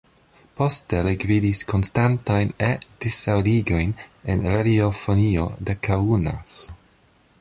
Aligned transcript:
Poste 0.59 1.01
li 1.07 1.11
gvidis 1.23 1.59
konstantajn 1.73 2.53
E-disaŭdigojn 2.69 3.93
en 4.35 4.43
radiofonio 4.55 5.47
de 5.69 5.77
Kaunas. 5.91 6.57